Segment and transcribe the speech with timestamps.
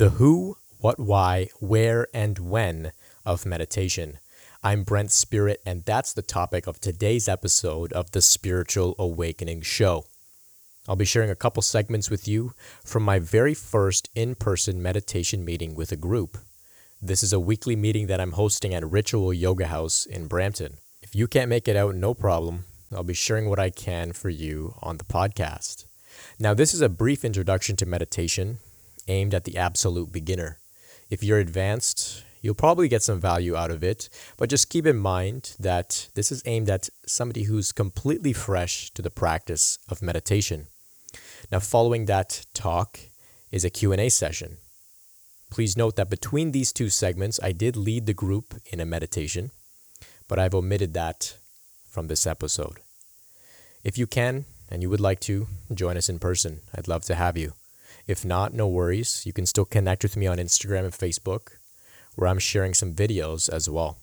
[0.00, 2.92] the who, what, why, where, and when
[3.26, 4.18] of meditation.
[4.62, 10.06] I'm Brent Spirit, and that's the topic of today's episode of the Spiritual Awakening Show.
[10.88, 15.44] I'll be sharing a couple segments with you from my very first in person meditation
[15.44, 16.38] meeting with a group.
[17.02, 20.78] This is a weekly meeting that I'm hosting at Ritual Yoga House in Brampton.
[21.02, 22.64] If you can't make it out, no problem.
[22.90, 25.84] I'll be sharing what I can for you on the podcast.
[26.38, 28.60] Now, this is a brief introduction to meditation
[29.08, 30.58] aimed at the absolute beginner.
[31.10, 34.96] If you're advanced, you'll probably get some value out of it, but just keep in
[34.96, 40.66] mind that this is aimed at somebody who's completely fresh to the practice of meditation.
[41.50, 43.00] Now, following that talk
[43.50, 44.58] is a Q&A session.
[45.50, 49.50] Please note that between these two segments, I did lead the group in a meditation,
[50.28, 51.36] but I've omitted that
[51.88, 52.78] from this episode.
[53.82, 56.60] If you can and you would like to, join us in person.
[56.72, 57.54] I'd love to have you.
[58.06, 59.22] If not, no worries.
[59.24, 61.56] You can still connect with me on Instagram and Facebook,
[62.14, 63.98] where I'm sharing some videos as well.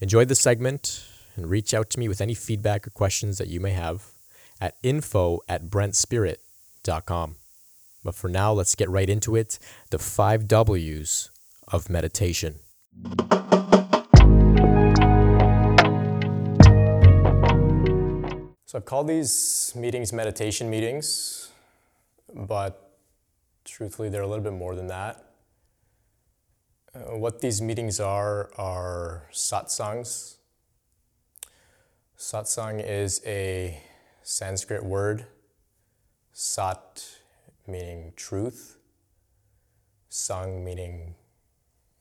[0.00, 1.04] Enjoy the segment
[1.36, 4.04] and reach out to me with any feedback or questions that you may have
[4.60, 7.36] at info at brentspirit.com.
[8.02, 9.58] But for now, let's get right into it
[9.90, 11.30] the five W's
[11.68, 12.60] of meditation.
[18.66, 21.52] So I've called these meetings meditation meetings,
[22.34, 22.98] but
[23.64, 25.24] truthfully, they're a little bit more than that.
[26.94, 30.36] Uh, what these meetings are are satsangs.
[32.18, 33.80] Satsang is a
[34.22, 35.26] Sanskrit word,
[36.32, 37.04] sat
[37.66, 38.78] meaning truth,
[40.08, 41.16] sang meaning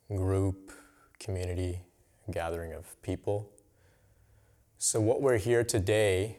[0.07, 0.71] group,
[1.19, 1.81] community,
[2.31, 3.49] gathering of people.
[4.77, 6.37] So, what we're here today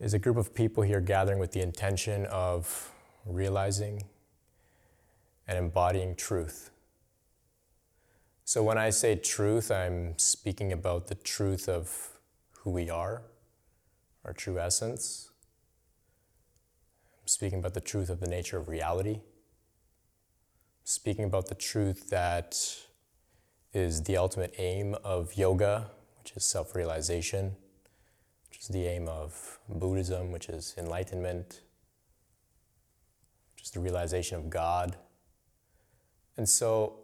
[0.00, 2.92] is a group of people here gathering with the intention of
[3.24, 4.02] realizing
[5.46, 6.70] and embodying truth.
[8.44, 12.18] So, when I say truth, I'm speaking about the truth of
[12.58, 13.22] who we are,
[14.24, 15.30] our true essence.
[17.22, 19.14] I'm speaking about the truth of the nature of reality.
[19.14, 19.22] I'm
[20.84, 22.58] speaking about the truth that
[23.72, 27.56] is the ultimate aim of yoga, which is self realization,
[28.54, 31.62] which is the aim of Buddhism, which is enlightenment,
[33.56, 34.96] just the realization of God.
[36.36, 37.00] And so,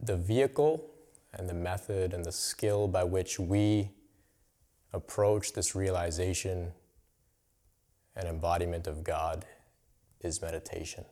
[0.00, 0.90] the vehicle
[1.34, 3.90] and the method and the skill by which we
[4.94, 6.72] approach this realization
[8.16, 9.44] and embodiment of God
[10.22, 11.04] is meditation.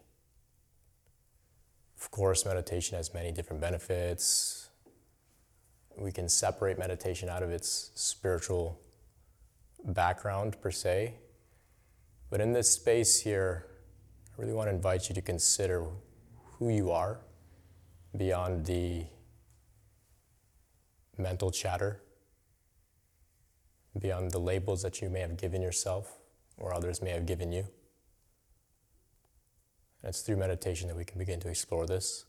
[2.01, 4.71] Of course, meditation has many different benefits.
[5.99, 8.81] We can separate meditation out of its spiritual
[9.85, 11.15] background, per se.
[12.31, 13.67] But in this space here,
[14.31, 15.87] I really want to invite you to consider
[16.59, 17.21] who you are
[18.17, 19.05] beyond the
[21.19, 22.01] mental chatter,
[23.99, 26.19] beyond the labels that you may have given yourself
[26.57, 27.67] or others may have given you.
[30.03, 32.25] And it's through meditation that we can begin to explore this.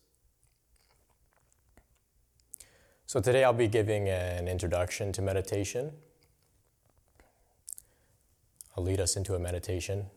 [3.06, 5.92] So, today I'll be giving an introduction to meditation.
[8.76, 10.00] I'll lead us into a meditation.
[10.00, 10.08] And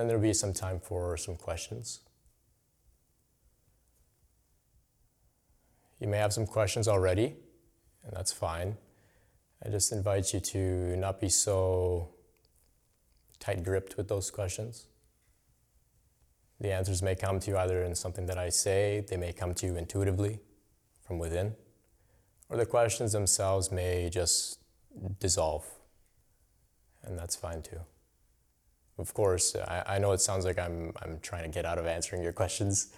[0.00, 2.00] then there'll be some time for some questions.
[5.98, 7.34] You may have some questions already,
[8.04, 8.76] and that's fine.
[9.64, 12.14] I just invite you to not be so
[13.38, 14.86] tight gripped with those questions.
[16.60, 19.54] The answers may come to you either in something that I say, they may come
[19.54, 20.40] to you intuitively
[21.02, 21.54] from within,
[22.48, 24.58] or the questions themselves may just
[25.18, 25.66] dissolve,
[27.04, 27.80] and that's fine too.
[28.98, 31.86] Of course, I, I know it sounds like I'm, I'm trying to get out of
[31.86, 32.92] answering your questions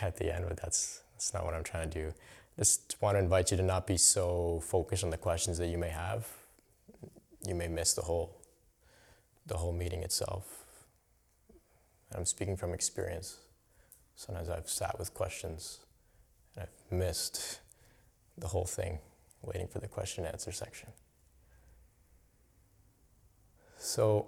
[0.00, 2.14] at the end, but that's, that's not what I'm trying to do.
[2.58, 5.78] Just want to invite you to not be so focused on the questions that you
[5.78, 6.26] may have.
[7.46, 8.36] You may miss the whole,
[9.46, 10.64] the whole meeting itself.
[12.10, 13.38] And I'm speaking from experience.
[14.14, 15.80] Sometimes I've sat with questions
[16.54, 17.60] and I've missed
[18.38, 19.00] the whole thing
[19.42, 20.88] waiting for the question and answer section.
[23.86, 24.26] So,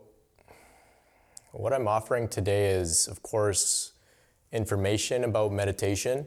[1.51, 3.93] what I'm offering today is, of course,
[4.53, 6.27] information about meditation,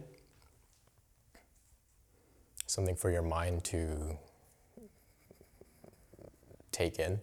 [2.68, 4.18] something for your mind to
[6.74, 7.22] take in.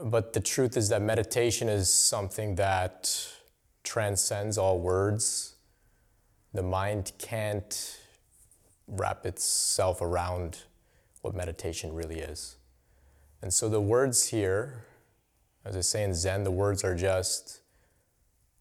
[0.00, 3.28] But the truth is that meditation is something that
[3.82, 5.56] transcends all words.
[6.54, 7.98] The mind can't
[8.86, 10.62] wrap itself around
[11.22, 12.55] what meditation really is.
[13.42, 14.84] And so the words here
[15.64, 17.60] As I say in Zen, the words are just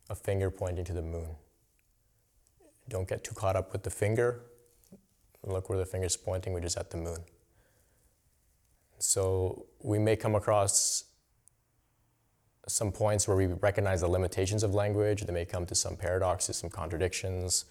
[0.09, 1.35] a finger pointing to the moon.
[2.89, 4.41] Don't get too caught up with the finger.
[5.43, 7.19] Look where the finger's pointing, which is at the moon.
[8.97, 11.03] So we may come across
[12.67, 15.21] some points where we recognize the limitations of language.
[15.21, 17.65] They may come to some paradoxes, some contradictions.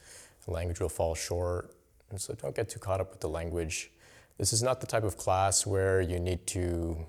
[0.46, 1.74] Language will fall short.
[2.10, 3.90] And so don't get too caught up with the language.
[4.38, 7.06] This is not the type of class where you need to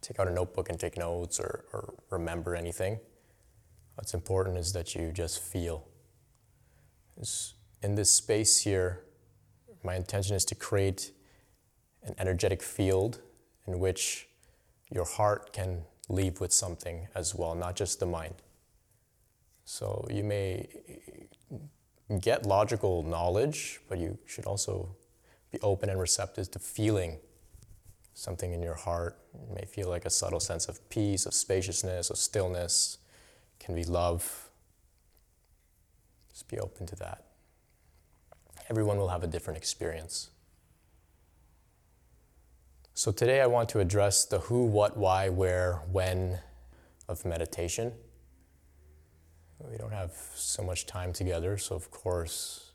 [0.00, 2.98] take out a notebook and take notes or, or remember anything.
[3.94, 5.86] What's important is that you just feel.
[7.82, 9.04] In this space here,
[9.84, 11.12] my intention is to create
[12.04, 13.20] an energetic field
[13.66, 14.28] in which
[14.90, 18.34] your heart can leave with something as well, not just the mind.
[19.64, 20.68] So you may
[22.20, 24.96] get logical knowledge, but you should also
[25.50, 27.18] be open and receptive to feeling
[28.14, 29.18] something in your heart.
[29.34, 32.98] It may feel like a subtle sense of peace, of spaciousness, of stillness.
[33.58, 34.50] It can be love.
[36.30, 37.24] Just be open to that.
[38.68, 40.30] Everyone will have a different experience.
[42.94, 46.40] So today I want to address the who, what, why, where, when
[47.08, 47.92] of meditation.
[49.60, 52.67] We don't have so much time together, so of course,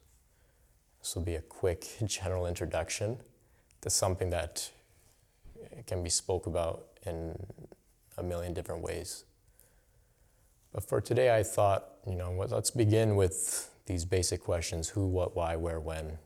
[1.03, 3.17] this will be a quick general introduction
[3.81, 4.71] to something that
[5.85, 7.38] can be spoke about in
[8.17, 9.25] a million different ways.
[10.71, 15.35] But for today, I thought, you know, let's begin with these basic questions who, what,
[15.35, 16.17] why, where, when.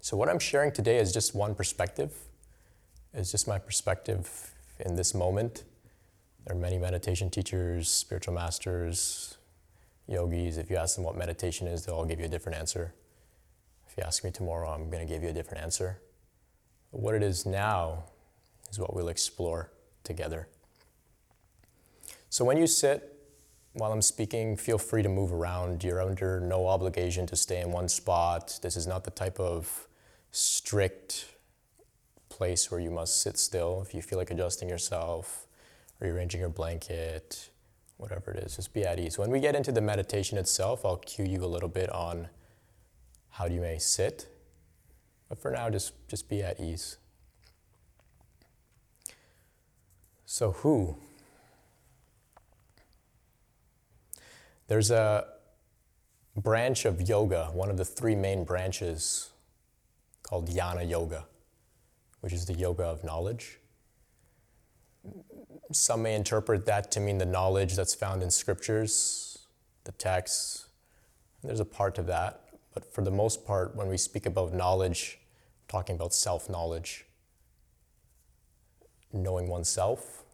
[0.00, 2.14] So, what I'm sharing today is just one perspective.
[3.12, 5.64] It's just my perspective in this moment.
[6.48, 9.36] There are many meditation teachers, spiritual masters,
[10.06, 10.56] yogis.
[10.56, 12.94] If you ask them what meditation is, they'll all give you a different answer.
[13.86, 16.00] If you ask me tomorrow, I'm going to give you a different answer.
[16.90, 18.04] But what it is now
[18.70, 19.70] is what we'll explore
[20.04, 20.48] together.
[22.30, 23.14] So, when you sit
[23.74, 25.84] while I'm speaking, feel free to move around.
[25.84, 28.58] You're under no obligation to stay in one spot.
[28.62, 29.86] This is not the type of
[30.30, 31.26] strict
[32.30, 33.82] place where you must sit still.
[33.86, 35.44] If you feel like adjusting yourself,
[36.00, 37.50] rearranging your blanket,
[37.96, 39.18] whatever it is, just be at ease.
[39.18, 42.28] When we get into the meditation itself, I'll cue you a little bit on
[43.30, 44.28] how you may sit.
[45.28, 46.96] But for now, just, just be at ease.
[50.24, 50.96] So, who?
[54.68, 55.26] There's a
[56.36, 59.30] branch of yoga, one of the three main branches
[60.22, 61.24] called Jnana Yoga,
[62.20, 63.58] which is the yoga of knowledge.
[65.72, 69.38] Some may interpret that to mean the knowledge that's found in scriptures,
[69.84, 70.66] the texts.
[71.44, 72.42] There's a part of that,
[72.74, 75.18] but for the most part, when we speak about knowledge,
[75.68, 77.04] talking about self knowledge,
[79.12, 80.24] knowing oneself.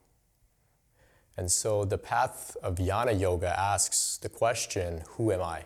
[1.36, 5.64] And so the path of Jnana Yoga asks the question Who am I?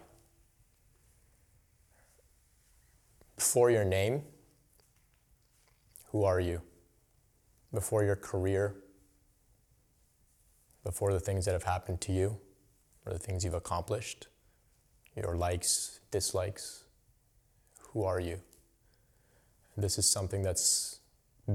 [3.37, 4.23] Before your name,
[6.11, 6.63] who are you?
[7.73, 8.75] Before your career,
[10.85, 12.39] before the things that have happened to you,
[13.05, 14.29] or the things you've accomplished,
[15.17, 16.85] your likes, dislikes,
[17.93, 18.41] who are you?
[19.77, 21.01] This is something that's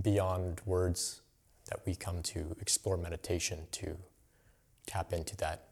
[0.02, 1.22] beyond words
[1.70, 3.98] that we come to explore meditation to
[4.86, 5.70] tap into that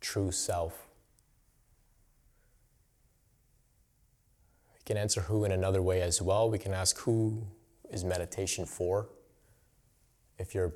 [0.00, 0.86] true self
[4.82, 6.50] We can answer who in another way as well.
[6.50, 7.46] We can ask who
[7.90, 9.08] is meditation for?
[10.38, 10.72] If you're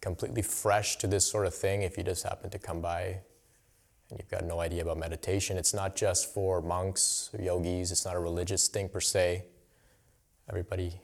[0.00, 3.20] completely fresh to this sort of thing, if you just happen to come by
[4.10, 8.04] and you've got no idea about meditation, it's not just for monks or yogis, it's
[8.04, 9.44] not a religious thing per se.
[10.48, 11.00] Everybody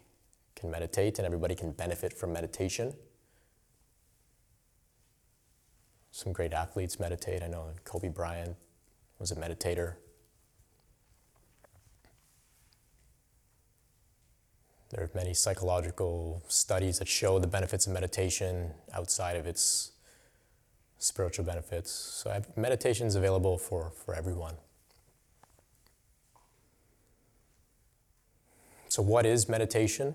[0.57, 2.95] can meditate and everybody can benefit from meditation.
[6.11, 7.43] Some great athletes meditate.
[7.43, 8.57] I know Kobe Bryant
[9.19, 9.95] was a meditator.
[14.91, 19.93] There are many psychological studies that show the benefits of meditation outside of its
[20.99, 21.91] spiritual benefits.
[21.91, 24.55] So meditation is available for, for everyone.
[28.89, 30.15] So, what is meditation?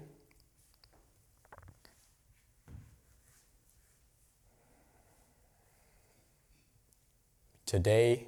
[7.66, 8.26] Today,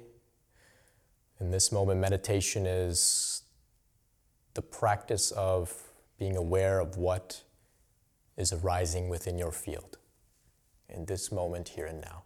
[1.40, 3.42] in this moment, meditation is
[4.52, 5.91] the practice of
[6.22, 7.42] being aware of what
[8.36, 9.98] is arising within your field
[10.88, 12.22] in this moment, here and now.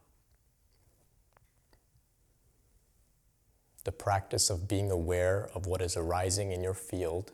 [3.85, 7.33] The practice of being aware of what is arising in your field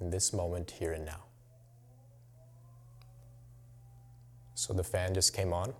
[0.00, 1.22] in this moment, here and now.
[4.54, 5.72] So the fan just came on.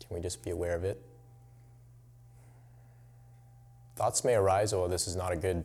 [0.00, 1.00] Can we just be aware of it?
[3.94, 5.62] Thoughts may arise, oh, this is not a good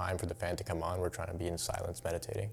[0.00, 0.98] time for the fan to come on.
[0.98, 2.50] We're trying to be in silence meditating.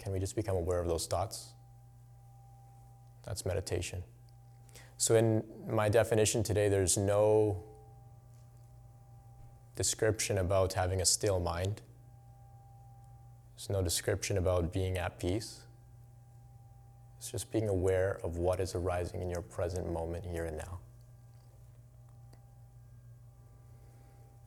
[0.00, 1.52] Can we just become aware of those thoughts?
[3.24, 4.02] That's meditation.
[4.96, 7.62] So, in my definition today, there's no
[9.76, 11.82] description about having a still mind,
[13.54, 15.60] there's no description about being at peace.
[17.18, 20.78] It's just being aware of what is arising in your present moment, here and now.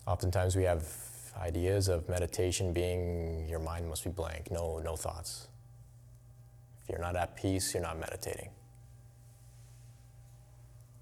[0.07, 5.47] Oftentimes we have ideas of meditation being your mind must be blank, no, no thoughts.
[6.83, 8.49] If you're not at peace, you're not meditating.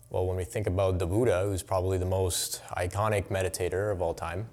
[0.10, 4.14] Well, when we think about the Buddha, who's probably the most iconic meditator of all
[4.14, 4.48] time,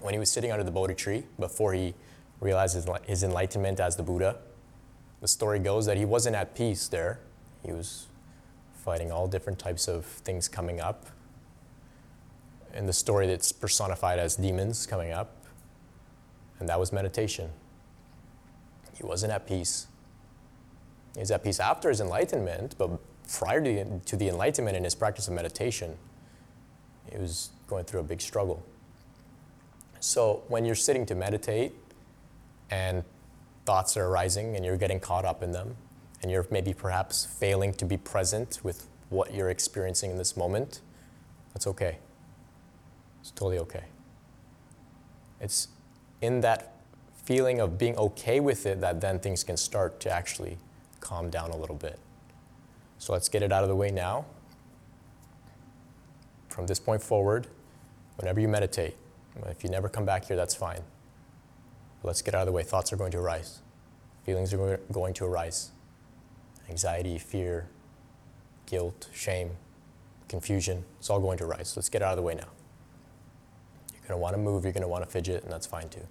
[0.00, 1.94] when he was sitting under the Bodhi tree before he
[2.40, 4.36] realized his enlightenment as the Buddha,
[5.22, 7.20] the story goes that he wasn't at peace there.
[7.64, 8.08] He was
[8.74, 11.06] fighting all different types of things coming up.
[12.74, 15.36] In the story, that's personified as demons coming up,
[16.58, 17.50] and that was meditation.
[18.94, 19.86] He wasn't at peace.
[21.14, 22.90] He was at peace after his enlightenment, but
[23.32, 25.96] prior to, to the enlightenment in his practice of meditation,
[27.10, 28.64] he was going through a big struggle.
[30.00, 31.72] So when you're sitting to meditate
[32.70, 33.04] and
[33.64, 35.76] thoughts are arising and you're getting caught up in them,
[36.22, 40.80] and you're maybe perhaps failing to be present with what you're experiencing in this moment,
[41.52, 41.98] that's okay.
[43.24, 43.84] It's totally okay.
[45.40, 45.68] It's
[46.20, 46.74] in that
[47.14, 50.58] feeling of being okay with it that then things can start to actually
[51.00, 51.98] calm down a little bit.
[52.98, 54.26] So let's get it out of the way now.
[56.50, 57.46] From this point forward,
[58.16, 58.94] whenever you meditate,
[59.46, 60.82] if you never come back here, that's fine.
[62.02, 62.62] But Let's get out of the way.
[62.62, 63.62] Thoughts are going to arise,
[64.24, 65.70] feelings are going to arise
[66.68, 67.68] anxiety, fear,
[68.66, 69.52] guilt, shame,
[70.28, 70.84] confusion.
[70.98, 71.72] It's all going to arise.
[71.74, 72.53] Let's get out of the way now.
[74.04, 75.88] You're going to want to move, you're going to want to fidget, and that's fine
[75.88, 76.06] too.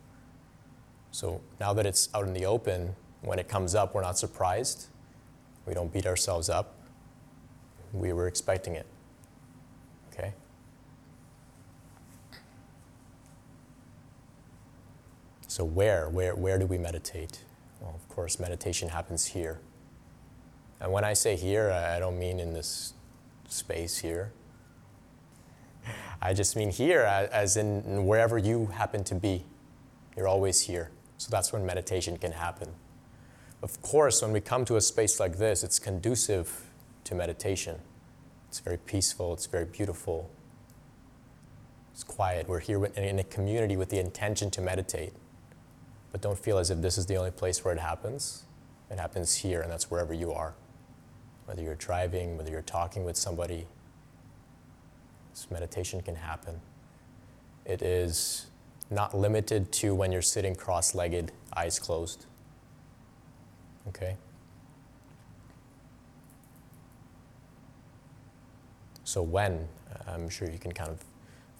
[1.12, 4.88] So now that it's out in the open, when it comes up, we're not surprised.
[5.68, 6.76] We don't beat ourselves up.
[7.94, 8.88] We were expecting it.
[10.12, 10.34] Okay?
[15.48, 17.44] So, where, where, where do we meditate?
[17.80, 19.60] Well, of course, meditation happens here.
[20.82, 22.94] And when I say here, I don't mean in this
[23.48, 24.32] space here.
[26.22, 29.46] I just mean here, as in wherever you happen to be.
[30.16, 30.92] You're always here.
[31.18, 32.70] So that's when meditation can happen.
[33.62, 36.70] Of course, when we come to a space like this, it's conducive
[37.06, 37.80] to meditation.
[38.50, 40.30] It's very peaceful, it's very beautiful,
[41.94, 42.50] it's quiet.
[42.50, 45.14] We're here in a community with the intention to meditate.
[46.12, 48.44] But don't feel as if this is the only place where it happens.
[48.90, 50.54] It happens here, and that's wherever you are.
[51.46, 53.66] Whether you're driving, whether you're talking with somebody,
[55.34, 56.62] this meditation can happen.
[57.66, 58.46] It is
[58.90, 62.26] not limited to when you're sitting cross legged, eyes closed.
[63.88, 64.16] Okay?
[69.04, 69.68] So, when,
[70.08, 71.04] I'm sure you can kind of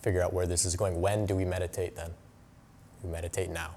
[0.02, 1.02] figure out where this is going.
[1.02, 2.12] When do we meditate then?
[3.04, 3.72] We meditate now.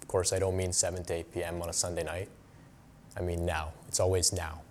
[0.00, 1.62] Of course, I don't mean 7 to 8 p.m.
[1.62, 2.28] on a Sunday night.
[3.16, 3.72] I mean now.
[3.88, 4.62] It's always now.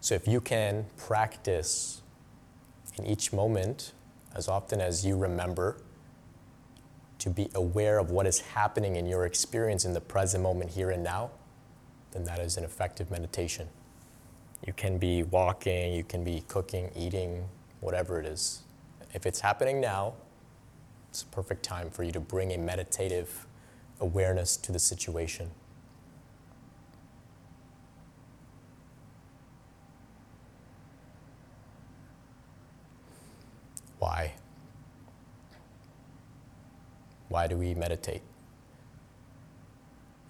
[0.00, 2.00] So if you can practice
[2.96, 3.92] in each moment,
[4.34, 5.76] as often as you remember,
[7.18, 10.90] to be aware of what is happening in your experience in the present moment, here
[10.90, 11.30] and now,
[12.12, 13.68] then that is an effective meditation.
[14.66, 17.44] You can be walking, you can be cooking, eating,
[17.80, 18.62] whatever it is.
[19.12, 20.14] If it's happening now,
[21.10, 23.46] it's a perfect time for you to bring a meditative
[24.00, 25.50] awareness to the situation.
[34.00, 34.32] Why?
[37.28, 38.22] Why do we meditate?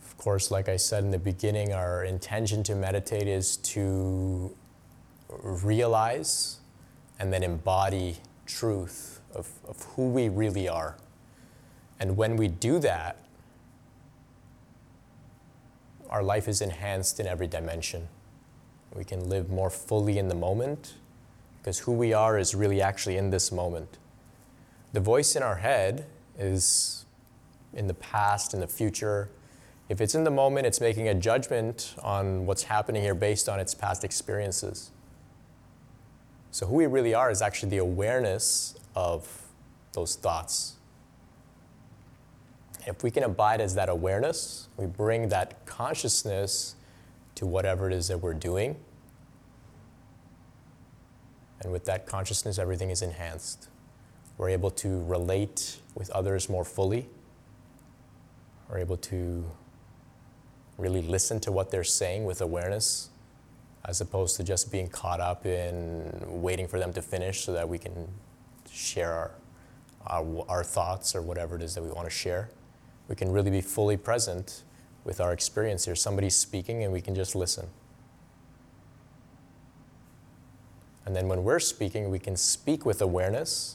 [0.04, 4.54] Of course, like I said in the beginning, our intention to meditate is to
[5.28, 6.58] realize
[7.18, 10.96] and then embody truth of, of who we really are.
[12.00, 13.24] And when we do that,
[16.10, 18.08] our life is enhanced in every dimension.
[18.94, 20.94] We can live more fully in the moment
[21.60, 23.98] because who we are is really actually in this moment.
[24.92, 26.06] The voice in our head
[26.38, 27.04] is
[27.72, 29.28] in the past, in the future.
[29.88, 33.60] If it's in the moment, it's making a judgment on what's happening here based on
[33.60, 34.90] its past experiences.
[36.50, 39.28] So, who we really are is actually the awareness of
[39.92, 40.76] those thoughts
[42.86, 46.74] If we can abide as that awareness, we bring that consciousness
[47.34, 48.76] to whatever it is that we're doing.
[51.60, 53.68] And with that consciousness, everything is enhanced.
[54.38, 57.06] We're able to relate with others more fully.
[58.68, 59.44] We're able to
[60.78, 63.10] really listen to what they're saying with awareness,
[63.84, 67.68] as opposed to just being caught up in waiting for them to finish so that
[67.68, 68.08] we can
[68.70, 69.30] share our,
[70.06, 72.48] our, our thoughts or whatever it is that we want to share.
[73.08, 74.62] We can really be fully present
[75.04, 75.96] with our experience here.
[75.96, 77.66] Somebody's speaking and we can just listen.
[81.10, 83.74] And then when we're speaking, we can speak with awareness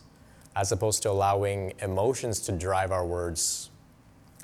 [0.55, 3.71] as opposed to allowing emotions to drive our words.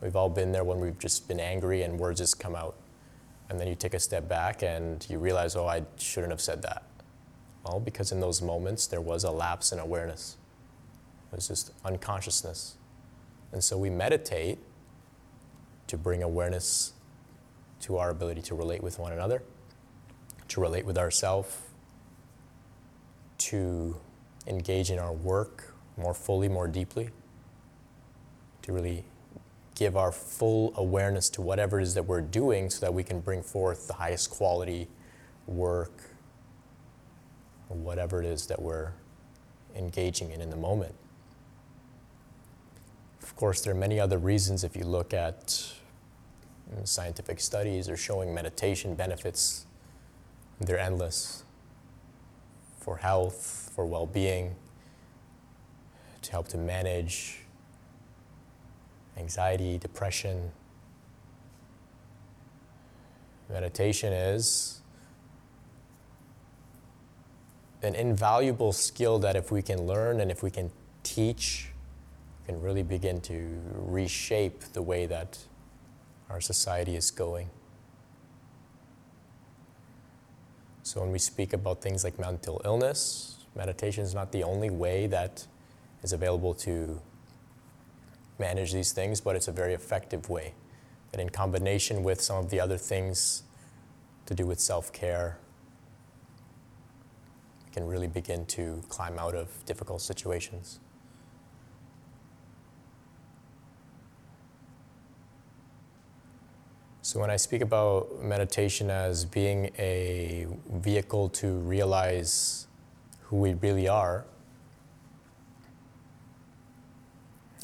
[0.01, 2.75] We've all been there when we've just been angry and words just come out.
[3.49, 6.63] And then you take a step back and you realize, oh, I shouldn't have said
[6.63, 6.83] that.
[7.63, 10.35] Well, because in those moments there was a lapse in awareness,
[11.31, 12.75] it was just unconsciousness.
[13.53, 14.59] And so we meditate
[15.87, 16.91] to bring awareness
[17.83, 19.43] to our ability to relate with one another,
[20.49, 21.57] to relate with ourselves,
[23.41, 23.95] to
[24.47, 27.09] engage in our work more fully, more deeply,
[28.61, 29.03] to really
[29.75, 33.19] give our full awareness to whatever it is that we're doing so that we can
[33.19, 34.87] bring forth the highest quality
[35.47, 35.91] work
[37.69, 38.91] or whatever it is that we're
[39.75, 40.93] engaging in in the moment.
[43.23, 45.73] Of course, there are many other reasons if you look at
[46.83, 49.65] scientific studies are showing meditation benefits.
[50.59, 51.43] They're endless
[52.81, 54.55] for health, for well being,
[56.23, 57.37] to help to manage
[59.17, 60.51] anxiety, depression.
[63.49, 64.81] Meditation is
[67.83, 70.71] an invaluable skill that if we can learn and if we can
[71.03, 71.69] teach,
[72.41, 75.37] we can really begin to reshape the way that
[76.29, 77.49] our society is going.
[80.91, 85.07] So, when we speak about things like mental illness, meditation is not the only way
[85.07, 85.47] that
[86.03, 86.99] is available to
[88.37, 90.53] manage these things, but it's a very effective way.
[91.13, 93.43] And in combination with some of the other things
[94.25, 95.37] to do with self care,
[97.71, 100.81] can really begin to climb out of difficult situations.
[107.11, 112.67] So, when I speak about meditation as being a vehicle to realize
[113.23, 114.23] who we really are,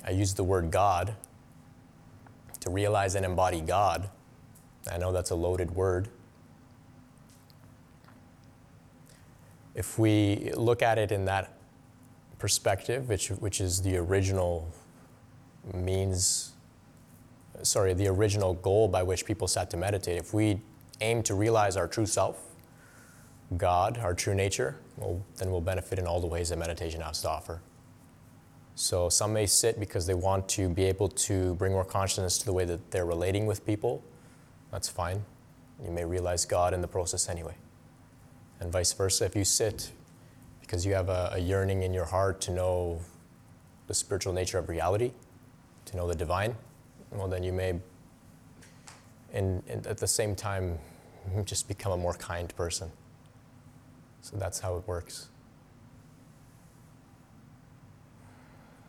[0.05, 1.15] I use the word God
[2.59, 4.09] to realize and embody God.
[4.91, 6.09] I know that's a loaded word.
[9.75, 11.53] If we look at it in that
[12.37, 14.67] perspective, which, which is the original
[15.73, 16.51] means
[17.63, 20.61] sorry, the original goal by which people sat to meditate, if we
[21.01, 22.41] aim to realize our true self,
[23.55, 27.21] God, our true nature, well, then we'll benefit in all the ways that meditation has
[27.21, 27.61] to offer.
[28.75, 32.45] So some may sit because they want to be able to bring more consciousness to
[32.45, 34.03] the way that they're relating with people.
[34.71, 35.23] That's fine.
[35.83, 37.55] You may realize God in the process anyway.
[38.59, 39.91] And vice versa, if you sit
[40.61, 42.99] because you have a, a yearning in your heart to know
[43.87, 45.11] the spiritual nature of reality,
[45.85, 46.55] to know the divine,
[47.11, 47.79] well, then you may,
[49.33, 50.77] and, and at the same time,
[51.43, 52.91] just become a more kind person.
[54.21, 55.29] So that's how it works.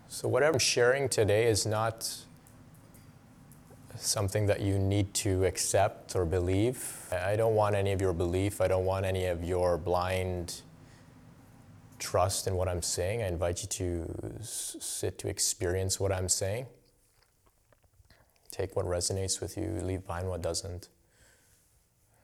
[0.09, 2.25] So, whatever I'm sharing today is not
[3.97, 7.07] something that you need to accept or believe.
[7.13, 8.61] I don't want any of your belief.
[8.61, 10.63] I don't want any of your blind
[11.99, 13.23] trust in what I'm saying.
[13.23, 16.67] I invite you to sit to experience what I'm saying.
[18.51, 20.89] Take what resonates with you, leave behind what doesn't.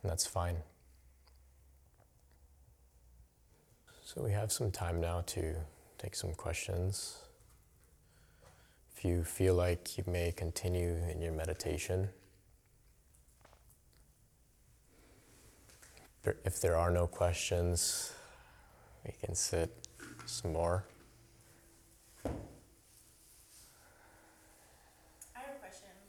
[0.03, 0.57] And that's fine.
[4.05, 5.55] So we have some time now to
[5.99, 7.19] take some questions.
[8.97, 12.09] If you feel like you may continue in your meditation,
[16.45, 18.13] if there are no questions,
[19.05, 19.71] we can sit
[20.27, 20.85] some more.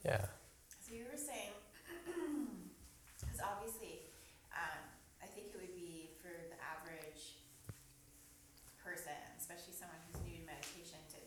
[0.06, 0.30] Yeah.
[0.86, 1.50] So you were saying,
[3.18, 4.14] because obviously,
[4.54, 4.86] um,
[5.18, 7.42] I think it would be for the average
[8.78, 11.20] person, especially someone who's new to meditation, to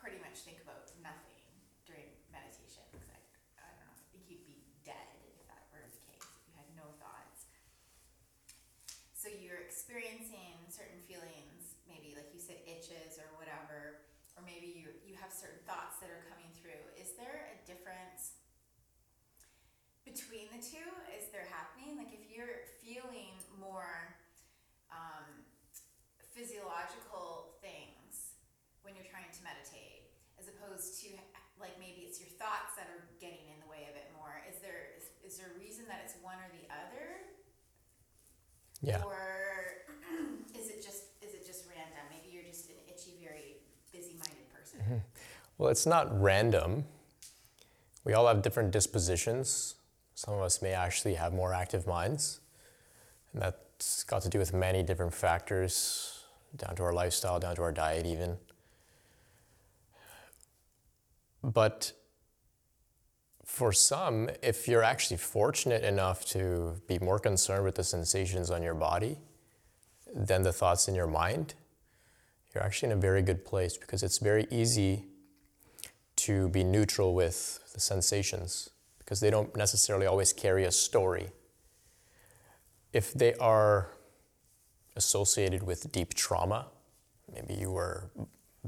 [0.00, 1.44] pretty much think about nothing
[1.84, 2.80] during meditation.
[2.88, 3.20] Because I,
[3.60, 6.56] I don't know, I think you'd be dead if that were the case, if you
[6.56, 7.52] had no thoughts.
[9.12, 14.88] So you're experiencing certain feelings, maybe like you said, itches or whatever, or maybe you
[15.04, 16.80] you have certain thoughts that are coming through.
[16.96, 18.16] Is there a different
[20.62, 20.78] into
[21.10, 21.98] as they're happening.
[21.98, 24.14] Like if you're feeling more
[24.94, 25.26] um,
[26.30, 28.38] physiological things
[28.86, 31.18] when you're trying to meditate, as opposed to
[31.58, 34.38] like maybe it's your thoughts that are getting in the way of it more.
[34.46, 37.26] Is there is, is there a reason that it's one or the other?
[38.82, 39.02] Yeah.
[39.02, 39.82] Or
[40.58, 42.06] is it just is it just random?
[42.06, 43.58] Maybe you're just an itchy, very
[43.90, 45.02] busy-minded person.
[45.58, 46.86] Well, it's not random.
[48.04, 49.76] We all have different dispositions.
[50.24, 52.38] Some of us may actually have more active minds.
[53.32, 56.22] And that's got to do with many different factors,
[56.54, 58.36] down to our lifestyle, down to our diet, even.
[61.42, 61.92] But
[63.44, 68.62] for some, if you're actually fortunate enough to be more concerned with the sensations on
[68.62, 69.18] your body
[70.14, 71.54] than the thoughts in your mind,
[72.54, 75.04] you're actually in a very good place because it's very easy
[76.14, 78.71] to be neutral with the sensations
[79.12, 81.26] because they don't necessarily always carry a story.
[82.94, 83.90] If they are
[84.96, 86.68] associated with deep trauma,
[87.30, 88.10] maybe you were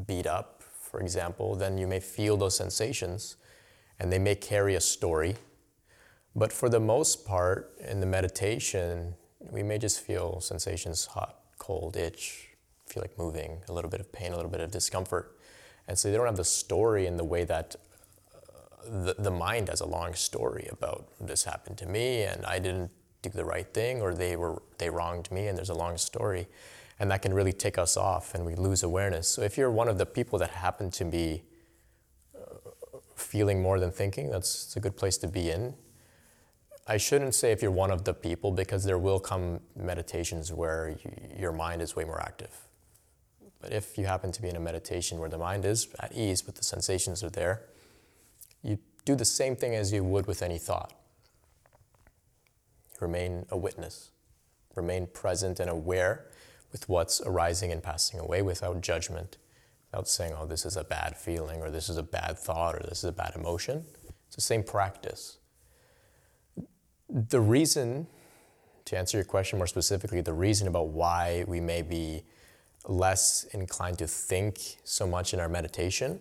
[0.07, 3.37] beat up, for example, then you may feel those sensations
[3.99, 5.37] and they may carry a story.
[6.37, 11.97] But for the most part, in the meditation, we may just feel sensations hot, cold,
[11.97, 12.51] itch,
[12.85, 15.39] feel like moving, a little bit of pain, a little bit of discomfort.
[15.89, 17.77] And so they don't have the story in the way that
[18.87, 22.91] the, the mind has a long story about this happened to me and I didn't
[23.23, 26.47] do the right thing or they were they wronged me and there's a long story
[26.99, 29.29] and that can really take us off and we lose awareness.
[29.29, 31.43] So if you're one of the people that happen to be
[32.37, 35.75] uh, feeling more than thinking, that's it's a good place to be in.
[36.87, 40.97] I shouldn't say if you're one of the people because there will come meditations where
[41.03, 42.55] you, your mind is way more active.
[43.61, 46.43] But if you happen to be in a meditation where the mind is at ease
[46.43, 47.63] but the sensations are there,
[48.65, 50.93] you do the same thing as you would with any thought.
[52.91, 54.11] You remain a witness,
[54.75, 56.27] remain present and aware
[56.73, 59.37] with what's arising and passing away without judgment,
[59.93, 62.81] without saying, oh, this is a bad feeling, or this is a bad thought, or
[62.81, 63.85] this is a bad emotion.
[64.27, 65.39] It's the same practice.
[67.09, 68.09] The reason,
[68.87, 72.25] to answer your question more specifically, the reason about why we may be
[72.89, 76.21] less inclined to think so much in our meditation,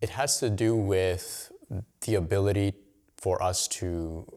[0.00, 1.50] it has to do with
[2.02, 2.74] the ability
[3.16, 4.30] for us to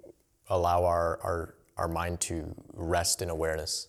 [0.50, 3.88] allow our, our, our mind to rest in awareness.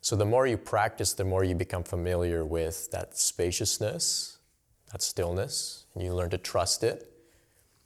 [0.00, 4.38] So, the more you practice, the more you become familiar with that spaciousness,
[4.92, 7.06] that stillness, and you learn to trust it.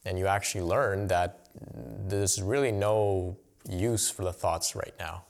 [0.04, 1.48] And you actually learn that
[2.06, 5.24] there's really no use for the thoughts right now.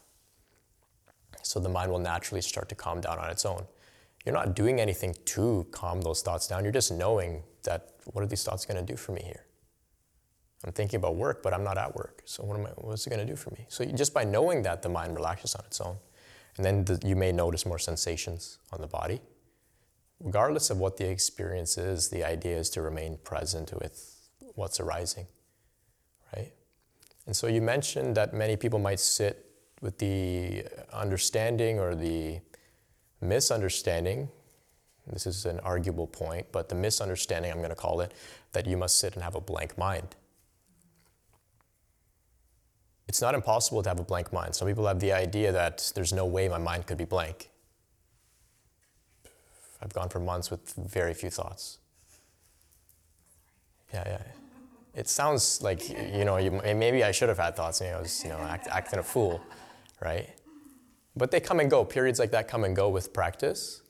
[1.41, 3.65] So the mind will naturally start to calm down on its own.
[4.25, 6.63] You're not doing anything to calm those thoughts down.
[6.63, 9.45] You're just knowing that what are these thoughts going to do for me here?
[10.65, 12.23] I'm thinking about work, but I'm not at work.
[12.25, 13.65] So what am I, what's it going to do for me?
[13.69, 15.97] So just by knowing that, the mind relaxes on its own.
[16.57, 19.21] And then the, you may notice more sensations on the body.
[20.19, 25.27] Regardless of what the experience is, the idea is to remain present with what's arising,
[26.35, 26.53] right?
[27.27, 29.45] And so you mentioned that many people might sit
[29.81, 32.39] with the understanding or the
[33.21, 34.29] misunderstanding,
[35.07, 38.13] this is an arguable point, but the misunderstanding, I'm going to call it,
[38.53, 40.15] that you must sit and have a blank mind.
[43.07, 44.55] It's not impossible to have a blank mind.
[44.55, 47.49] Some people have the idea that there's no way my mind could be blank.
[49.81, 51.77] I've gone for months with very few thoughts.
[53.93, 54.21] Yeah, yeah.
[54.95, 58.23] It sounds like, you know, you, maybe I should have had thoughts and I was,
[58.23, 59.41] you know, act, acting a fool
[59.99, 60.29] right?
[61.15, 61.85] But they come and go.
[61.85, 63.81] Periods like that come and go with practice.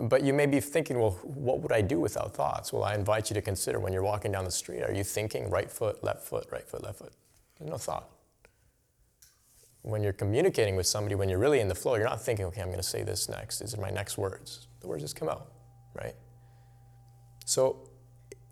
[0.00, 2.72] But you may be thinking, well, what would I do without thoughts?
[2.72, 5.48] Well, I invite you to consider when you're walking down the street, are you thinking
[5.48, 7.12] right foot, left foot, right foot, left foot?
[7.58, 8.10] There's no thought.
[9.82, 12.60] When you're communicating with somebody, when you're really in the flow, you're not thinking, okay,
[12.60, 13.60] I'm going to say this next.
[13.60, 14.66] These are my next words.
[14.80, 15.52] The words just come out,
[15.94, 16.14] right?
[17.46, 17.88] So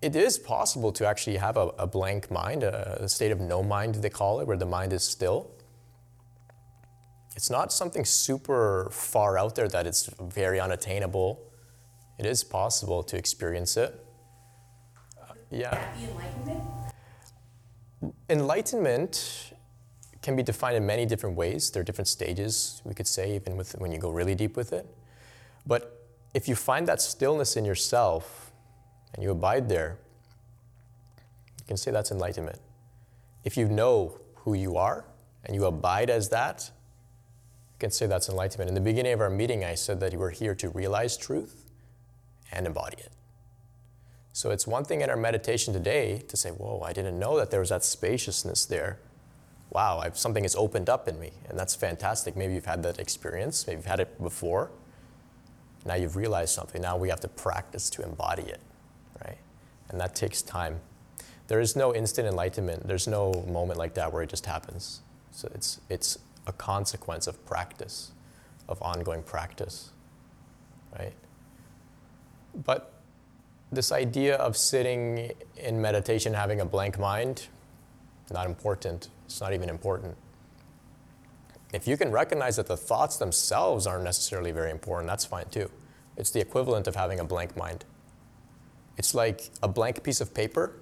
[0.01, 3.63] it is possible to actually have a, a blank mind, a, a state of no
[3.63, 5.51] mind, they call it, where the mind is still
[7.37, 11.41] it's not something super far out there that it's very unattainable.
[12.19, 14.07] It is possible to experience it.
[15.21, 15.85] Uh, yeah.
[16.01, 16.63] enlightenment?
[18.31, 19.53] Enlightenment
[20.23, 21.71] can be defined in many different ways.
[21.71, 24.73] There are different stages, we could say, even with, when you go really deep with
[24.73, 24.87] it.
[25.67, 28.53] But if you find that stillness in yourself
[29.13, 29.99] and you abide there,
[31.59, 32.59] you can say that's enlightenment.
[33.45, 35.05] If you know who you are
[35.45, 36.71] and you abide as that,
[37.85, 38.69] can say that's enlightenment.
[38.69, 41.71] In the beginning of our meeting, I said that were here to realize truth
[42.51, 43.13] and embody it.
[44.33, 47.51] So it's one thing in our meditation today to say, Whoa, I didn't know that
[47.51, 48.99] there was that spaciousness there.
[49.71, 51.33] Wow, I've, something has opened up in me.
[51.49, 52.37] And that's fantastic.
[52.37, 54.71] Maybe you've had that experience, maybe you've had it before.
[55.85, 56.81] Now you've realized something.
[56.81, 58.63] Now we have to practice to embody it,
[59.23, 59.37] right?
[59.91, 60.81] And that takes time.
[61.49, 62.87] There is no instant enlightenment.
[62.87, 65.03] There's no moment like that where it just happens.
[65.33, 68.13] So it's, it's a consequence of practice,
[68.69, 69.91] of ongoing practice,
[70.99, 71.13] right?
[72.65, 72.93] But
[73.73, 77.47] this idea of sitting in meditation, having a blank mind,
[78.31, 79.09] not important.
[79.27, 80.17] It's not even important.
[81.73, 85.71] If you can recognize that the thoughts themselves aren't necessarily very important, that's fine too.
[86.17, 87.85] It's the equivalent of having a blank mind.
[88.97, 90.77] It's like a blank piece of paper.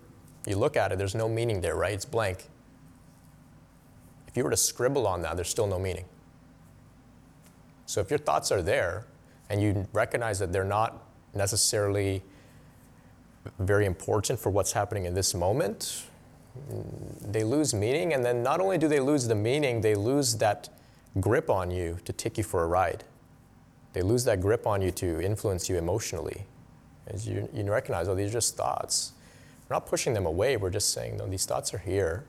[0.46, 1.94] You look at it, there's no meaning there, right?
[1.94, 2.48] It's blank.
[4.32, 6.06] If you were to scribble on that, there's still no meaning.
[7.84, 9.04] So if your thoughts are there
[9.50, 12.22] and you recognize that they're not necessarily
[13.58, 16.06] very important for what's happening in this moment,
[17.20, 18.14] they lose meaning.
[18.14, 20.70] And then not only do they lose the meaning, they lose that
[21.20, 23.04] grip on you to take you for a ride.
[23.92, 26.46] They lose that grip on you to influence you emotionally.
[27.06, 29.12] As you, you recognize, oh, these are just thoughts.
[29.68, 32.24] We're not pushing them away, we're just saying, no, these thoughts are here,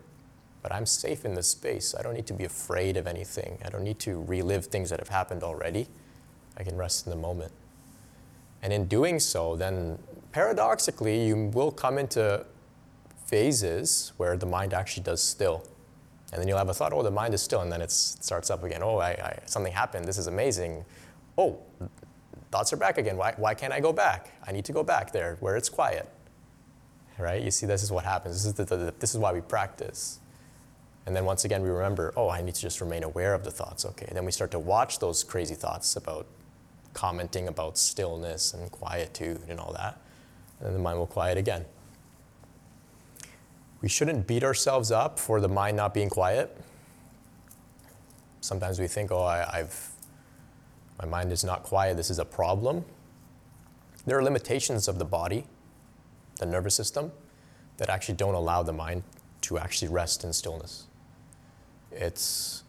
[0.63, 1.93] but I'm safe in this space.
[1.93, 3.59] I don't need to be afraid of anything.
[3.63, 5.87] I don't need to relive things that have happened already.
[6.57, 7.51] I can rest in the moment.
[8.61, 9.99] And in doing so, then
[10.31, 12.45] paradoxically, you will come into
[13.25, 15.67] phases where the mind actually does still.
[16.31, 18.49] And then you'll have a thought, oh, the mind is still, and then it starts
[18.49, 18.81] up again.
[18.81, 20.05] Oh, I, I, something happened.
[20.05, 20.85] This is amazing.
[21.37, 21.59] Oh,
[22.51, 23.17] thoughts are back again.
[23.17, 24.31] Why, why can't I go back?
[24.47, 26.09] I need to go back there where it's quiet.
[27.19, 27.43] Right?
[27.43, 28.35] You see, this is what happens.
[28.35, 30.19] This is, the, the, this is why we practice.
[31.05, 33.51] And then once again, we remember, oh, I need to just remain aware of the
[33.51, 33.85] thoughts.
[33.85, 34.05] Okay.
[34.07, 36.27] And then we start to watch those crazy thoughts about
[36.93, 39.99] commenting about stillness and quietude and all that.
[40.61, 41.65] And the mind will quiet again.
[43.81, 46.57] We shouldn't beat ourselves up for the mind not being quiet.
[48.39, 49.89] Sometimes we think, oh, I, I've,
[50.99, 52.85] my mind is not quiet, this is a problem.
[54.05, 55.45] There are limitations of the body,
[56.39, 57.11] the nervous system,
[57.77, 59.03] that actually don't allow the mind
[59.41, 60.87] to actually rest in stillness.
[61.95, 62.63] It's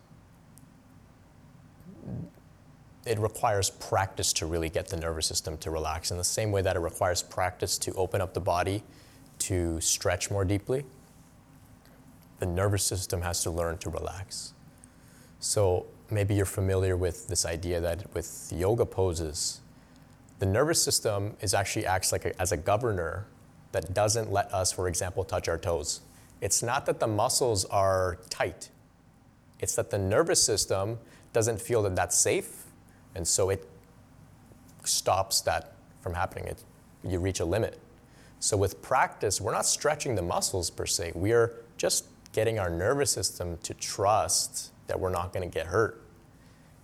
[3.06, 6.10] it requires practice to really get the nervous system to relax.
[6.10, 8.82] In the same way that it requires practice to open up the body
[9.40, 10.84] to stretch more deeply
[12.44, 14.52] the nervous system has to learn to relax.
[15.40, 19.60] So maybe you're familiar with this idea that with yoga poses
[20.40, 23.26] the nervous system is actually acts like a, as a governor
[23.72, 26.00] that doesn't let us for example touch our toes.
[26.40, 28.68] It's not that the muscles are tight
[29.64, 30.98] it's that the nervous system
[31.32, 32.64] doesn't feel that that's safe
[33.14, 33.68] and so it
[34.84, 36.46] stops that from happening.
[36.46, 36.62] It,
[37.02, 37.80] you reach a limit.
[38.40, 41.12] So with practice, we're not stretching the muscles per se.
[41.14, 45.66] We are just getting our nervous system to trust that we're not going to get
[45.66, 46.02] hurt.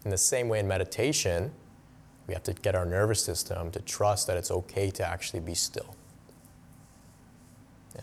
[0.05, 1.53] In the same way in meditation,
[2.27, 5.55] we have to get our nervous system to trust that it's okay to actually be
[5.55, 5.95] still.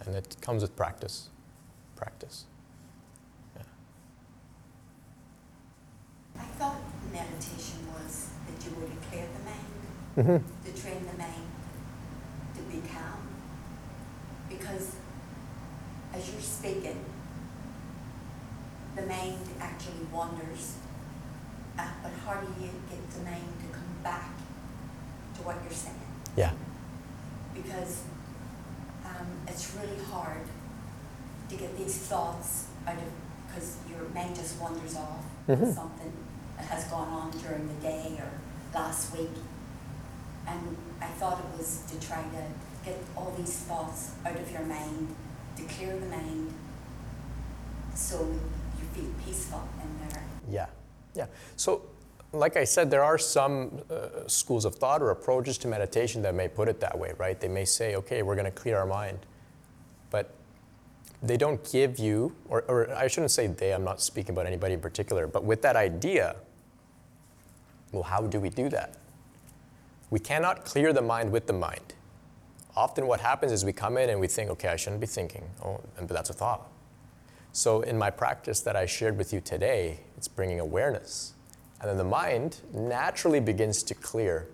[0.05, 1.29] And it comes with practice.
[1.95, 2.45] Practice.
[3.55, 3.63] Yeah.
[6.37, 6.77] I thought
[7.17, 10.65] meditation was that you would clear the mind, mm-hmm.
[10.65, 11.49] to train the mind
[12.55, 13.27] to be calm.
[14.49, 14.95] Because
[16.13, 17.03] as you're speaking,
[18.95, 20.75] the mind actually wanders.
[21.77, 24.31] Uh, but how do you get the mind to come back
[25.35, 25.95] to what you're saying?
[26.35, 26.51] Yeah.
[27.53, 28.03] Because
[29.05, 30.41] um, it's really hard
[31.49, 33.11] to get these thoughts out of,
[33.47, 35.71] because your mind just wanders off mm-hmm.
[35.71, 36.13] something
[36.57, 38.31] has gone on during the day or
[38.73, 39.29] last week.
[40.47, 42.43] And I thought it was to try to
[42.85, 45.15] get all these thoughts out of your mind,
[45.57, 46.53] to clear the mind
[47.93, 50.23] so you feel peaceful in there.
[50.49, 50.67] Yeah,
[51.15, 51.25] yeah.
[51.55, 51.81] So,
[52.31, 56.35] like I said, there are some uh, schools of thought or approaches to meditation that
[56.35, 57.39] may put it that way, right?
[57.39, 59.19] They may say, okay, we're going to clear our mind.
[60.09, 60.33] But
[61.23, 64.75] they don't give you, or, or I shouldn't say they, I'm not speaking about anybody
[64.75, 66.35] in particular, but with that idea,
[67.91, 68.95] well, how do we do that?
[70.09, 71.93] We cannot clear the mind with the mind.
[72.75, 75.43] Often, what happens is we come in and we think, okay, I shouldn't be thinking.
[75.63, 76.69] Oh, but that's a thought.
[77.51, 81.33] So, in my practice that I shared with you today, it's bringing awareness.
[81.81, 84.47] And then the mind naturally begins to clear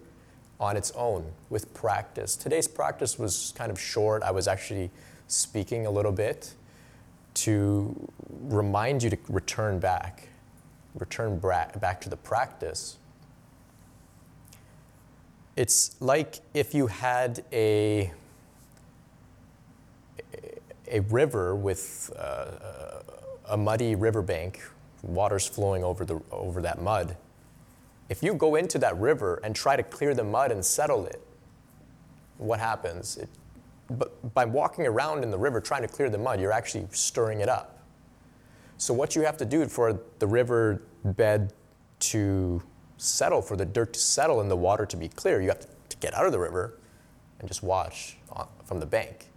[0.59, 2.35] on its own with practice.
[2.35, 4.23] Today's practice was kind of short.
[4.23, 4.89] I was actually
[5.27, 6.53] speaking a little bit
[7.35, 8.09] to
[8.43, 10.29] remind you to return back,
[10.95, 12.97] return back to the practice
[15.55, 18.11] it's like if you had a
[20.93, 23.01] a river with uh,
[23.49, 24.61] a muddy riverbank,
[25.01, 27.17] water's flowing over, the, over that mud.
[28.09, 31.21] If you go into that river and try to clear the mud and settle it,
[32.37, 33.17] what happens?
[33.17, 33.29] It,
[33.89, 37.41] but by walking around in the river trying to clear the mud, you're actually stirring
[37.41, 37.79] it up.
[38.77, 41.53] So, what you have to do for the river bed
[41.99, 42.61] to
[43.03, 45.67] settle, for the dirt to settle and the water to be clear, you have to,
[45.99, 46.73] get out of the river
[47.39, 48.17] and just watch
[48.65, 49.27] from the bank,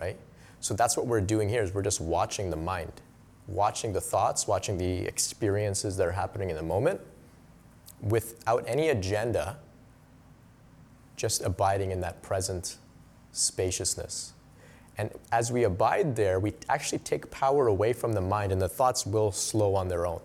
[0.00, 0.16] right?
[0.60, 2.92] So that's what we're doing here is we're just watching the mind,
[3.48, 7.00] watching the thoughts, watching the experiences that are happening in the moment
[8.00, 9.56] without any agenda,
[11.16, 12.76] just abiding in that present
[13.32, 14.34] spaciousness.
[14.98, 18.68] And as we abide there, we actually take power away from the mind, and the
[18.68, 20.20] thoughts will slow on their own.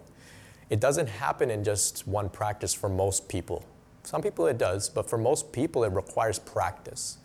[0.70, 3.66] It doesn't happen in just one practice for most people.
[4.04, 7.18] Some people it does, but for most people it requires practice.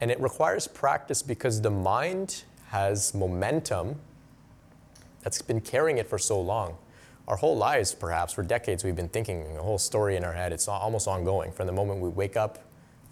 [0.00, 4.00] And it requires practice because the mind has momentum
[5.22, 6.76] that's been carrying it for so long.
[7.28, 10.52] Our whole lives, perhaps, for decades, we've been thinking a whole story in our head.
[10.52, 11.52] It's almost ongoing.
[11.52, 12.58] From the moment we wake up,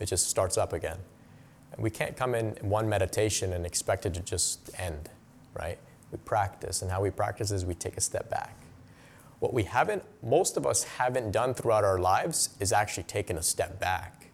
[0.01, 0.99] it just starts up again.
[1.77, 5.11] We can't come in one meditation and expect it to just end,
[5.55, 5.79] right?
[6.11, 8.57] We practice, and how we practice is we take a step back.
[9.41, 13.43] What we haven't, most of us haven't done throughout our lives is actually taken a
[13.43, 14.31] step back.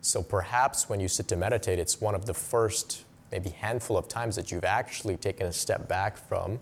[0.00, 4.08] So perhaps when you sit to meditate, it's one of the first, maybe handful of
[4.08, 6.58] times that you've actually taken a step back from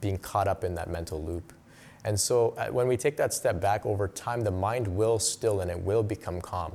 [0.00, 1.52] being caught up in that mental loop.
[2.04, 5.60] And so uh, when we take that step back over time, the mind will still
[5.60, 6.72] and it will become calm.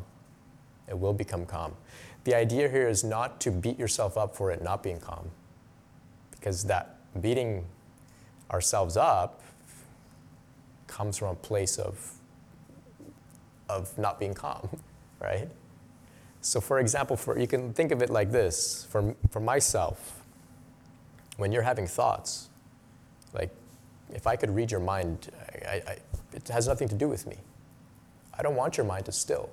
[0.88, 1.76] It will become calm.
[2.24, 5.32] The idea here is not to beat yourself up for it not being calm,
[6.32, 7.66] because that beating
[8.52, 9.42] ourselves up
[10.88, 12.14] comes from a place of,
[13.70, 14.70] of not being calm,
[15.22, 15.50] right?
[16.42, 20.24] So, for example, for, you can think of it like this for, for myself,
[21.38, 22.50] when you're having thoughts,
[23.34, 23.52] like
[24.14, 25.30] if I could read your mind,
[25.68, 25.98] I, I,
[26.34, 27.38] it has nothing to do with me.
[28.34, 29.50] I don't want your mind to still.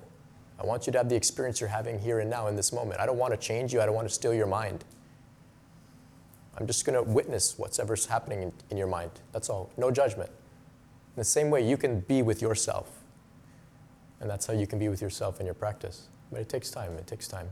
[0.59, 2.99] I want you to have the experience you're having here and now in this moment.
[2.99, 4.83] I don't want to change you, I don't want to steal your mind.
[6.57, 9.11] I'm just going to witness whatever's happening in, in your mind.
[9.33, 9.69] That's all.
[9.77, 10.29] No judgment.
[11.15, 12.91] In the same way, you can be with yourself.
[14.19, 16.09] And that's how you can be with yourself in your practice.
[16.29, 16.91] But it takes time.
[16.97, 17.47] It takes time.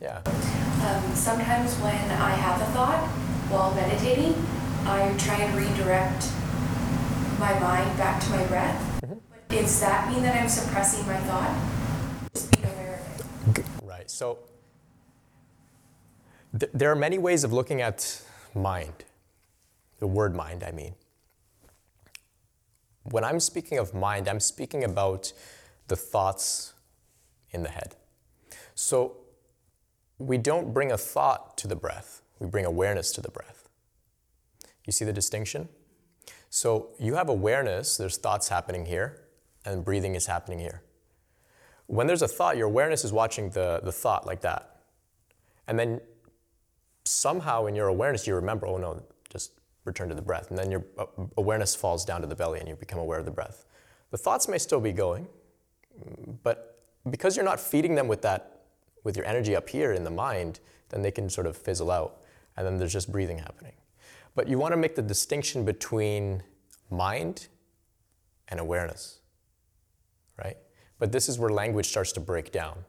[0.00, 0.22] Yeah.
[0.24, 3.06] Um, sometimes when I have a thought
[3.50, 4.34] while meditating,
[4.86, 6.32] I try and redirect
[7.38, 8.80] my mind back to my breath.
[9.02, 9.14] Mm-hmm.
[9.28, 11.54] But does that mean that I'm suppressing my thought?
[12.32, 13.64] Just being aware of it.
[13.82, 14.10] Right.
[14.10, 14.38] So
[16.58, 18.22] th- there are many ways of looking at
[18.54, 19.04] mind
[19.98, 20.94] the word mind, I mean.
[23.04, 25.32] When I'm speaking of mind, I'm speaking about
[25.88, 26.74] the thoughts
[27.50, 27.96] in the head.
[28.74, 29.16] So
[30.18, 33.68] we don't bring a thought to the breath, we bring awareness to the breath.
[34.84, 35.68] You see the distinction?
[36.50, 39.20] So you have awareness, there's thoughts happening here,
[39.64, 40.82] and breathing is happening here.
[41.86, 44.80] When there's a thought, your awareness is watching the, the thought like that.
[45.66, 46.00] And then
[47.04, 49.02] somehow in your awareness, you remember, oh no,
[49.84, 50.50] return to the breath.
[50.50, 53.24] And then your uh, awareness falls down to the belly and you become aware of
[53.24, 53.64] the breath.
[54.10, 55.26] The thoughts may still be going,
[56.42, 58.62] but because you're not feeding them with that,
[59.04, 60.60] with your energy up here in the mind,
[60.90, 62.22] then they can sort of fizzle out.
[62.56, 63.74] And then there's just breathing happening.
[64.34, 66.42] But you want to make the distinction between
[66.90, 67.48] mind
[68.48, 69.20] and awareness,
[70.42, 70.56] right?
[70.98, 72.84] But this is where language starts to break down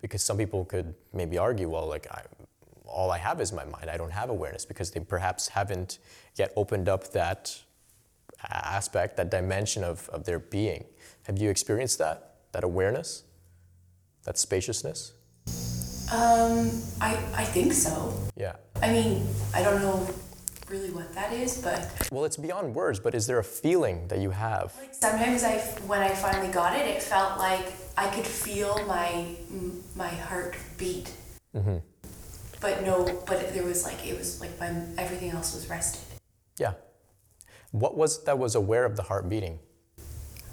[0.00, 2.22] because some people could maybe argue, well, like, I,
[2.86, 3.90] all I have is my mind.
[3.90, 5.98] I don't have awareness because they perhaps haven't
[6.38, 7.60] yet opened up that
[8.50, 10.84] aspect, that dimension of, of their being.
[11.24, 12.34] Have you experienced that?
[12.52, 13.24] That awareness?
[14.24, 15.12] That spaciousness?
[16.12, 16.70] Um,
[17.00, 18.14] I, I think so.
[18.36, 18.56] Yeah.
[18.82, 20.08] I mean, I don't know
[20.68, 23.00] really what that is, but well, it's beyond words.
[23.00, 24.74] But is there a feeling that you have?
[24.78, 29.34] Like sometimes I, when I finally got it, it felt like I could feel my
[29.96, 31.12] my heart beat.
[31.54, 31.78] Mm-hmm
[32.60, 36.02] but no, but there was like it was like my everything else was rested.
[36.58, 36.72] Yeah.
[37.70, 39.58] What was that was aware of the heart beating?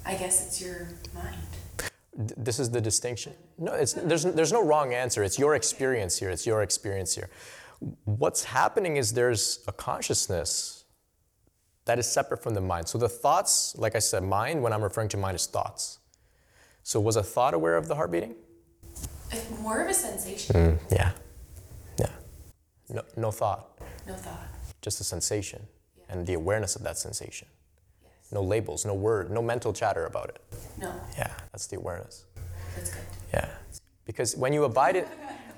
[0.04, 1.36] I guess it's your mind.
[2.36, 3.34] this is the distinction.
[3.58, 5.24] No, it's, there's, there's no wrong answer.
[5.24, 6.30] It's your experience here.
[6.30, 7.28] It's your experience here.
[8.04, 10.84] What's happening is there's a consciousness
[11.84, 12.88] that is separate from the mind.
[12.88, 15.98] So the thoughts, like I said, mind, when I'm referring to mind, is thoughts.
[16.82, 18.34] So was a thought aware of the heart beating?
[19.30, 20.54] It's More of a sensation.
[20.54, 21.12] Mm, yeah.
[22.88, 23.78] No, no thought.
[24.06, 24.46] No thought.
[24.80, 25.75] Just a sensation yeah.
[26.08, 27.48] And the awareness of that sensation.
[28.02, 28.32] Yes.
[28.32, 30.40] No labels, no word, no mental chatter about it.
[30.78, 30.92] No.
[31.16, 32.24] Yeah, that's the awareness.
[32.74, 33.02] That's good.
[33.32, 33.48] Yeah.
[34.04, 35.04] Because when you abide in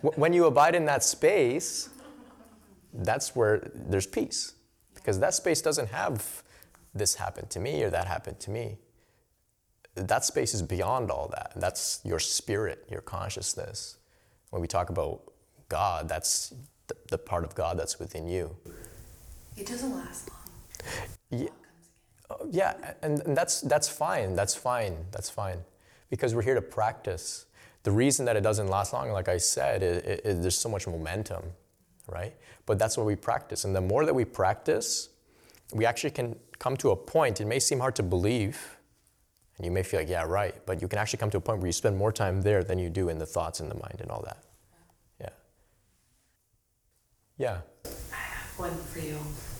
[0.00, 1.88] when you abide in that space,
[2.92, 4.54] that's where there's peace.
[4.94, 6.42] Because that space doesn't have
[6.94, 8.78] this happened to me or that happened to me.
[9.94, 11.52] That space is beyond all that.
[11.56, 13.96] That's your spirit, your consciousness.
[14.50, 15.32] When we talk about
[15.68, 16.54] God, that's
[16.86, 18.56] the, the part of God that's within you.
[19.56, 20.37] It doesn't last long.
[21.30, 21.48] Yeah,
[22.50, 24.34] yeah and, and that's, that's fine.
[24.34, 24.96] That's fine.
[25.10, 25.58] That's fine.
[26.10, 27.46] Because we're here to practice.
[27.82, 31.42] The reason that it doesn't last long, like I said, is, there's so much momentum,
[32.06, 32.34] right?
[32.66, 33.64] But that's what we practice.
[33.64, 35.10] And the more that we practice,
[35.72, 38.76] we actually can come to a point, it may seem hard to believe,
[39.56, 41.60] and you may feel like, yeah, right, but you can actually come to a point
[41.60, 44.00] where you spend more time there than you do in the thoughts and the mind
[44.00, 44.38] and all that.
[45.20, 45.28] Yeah.
[47.38, 47.58] Yeah.
[48.12, 49.18] I have one for you.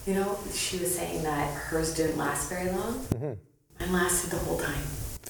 [0.09, 2.95] You know, she was saying that hers didn't last very long.
[3.13, 3.33] Mm-hmm.
[3.79, 4.81] Mine lasted the whole time.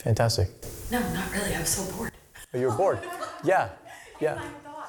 [0.04, 0.50] Fantastic.
[0.92, 1.52] No, not really.
[1.52, 2.12] I was so bored.
[2.54, 3.00] Oh, you're bored.
[3.42, 3.70] Yeah.
[4.20, 4.40] Yeah.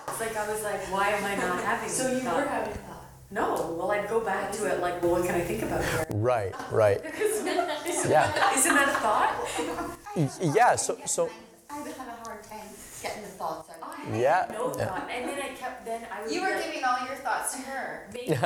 [0.08, 1.90] It's like I was like, why am I not having?
[1.90, 2.36] So you thought?
[2.36, 3.06] were having thought.
[3.32, 6.06] No, well, I'd go back to it like, well, what can I think about here?
[6.12, 7.02] Right, right.
[8.08, 8.54] Yeah.
[8.56, 9.98] Isn't that a thought?
[10.16, 11.32] Y- Yeah, so, so,
[11.70, 12.62] I would have a hard time
[13.02, 13.69] getting the thoughts
[14.14, 14.20] out.
[14.20, 14.46] yeah.
[14.52, 14.86] No yeah.
[14.86, 15.10] thought.
[15.12, 17.62] And then I kept, then I was You were like, giving all your thoughts to
[17.64, 18.08] her.
[18.14, 18.34] maybe.
[18.34, 18.42] and